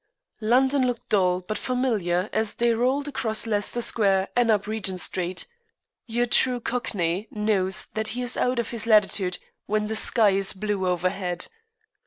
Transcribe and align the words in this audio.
London 0.39 0.87
looked 0.87 1.09
dull 1.09 1.41
but 1.41 1.59
familiar 1.59 2.27
as 2.33 2.55
they 2.55 2.73
rolled 2.73 3.07
across 3.07 3.45
Leicester 3.45 3.81
Square 3.83 4.29
and 4.35 4.49
up 4.49 4.65
Regent 4.65 4.99
Street. 4.99 5.45
Your 6.07 6.25
true 6.25 6.59
Cockney 6.59 7.27
knows 7.29 7.85
that 7.93 8.07
he 8.17 8.23
is 8.23 8.35
out 8.35 8.57
of 8.57 8.71
his 8.71 8.87
latitude 8.87 9.37
when 9.67 9.85
the 9.85 9.95
sky 9.95 10.31
is 10.31 10.53
blue 10.53 10.87
overhead. 10.87 11.45